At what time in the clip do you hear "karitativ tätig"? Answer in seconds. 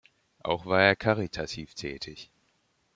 0.95-2.31